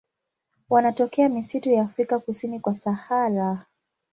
[0.69, 3.65] Wanatokea misitu ya Afrika kusini kwa Sahara.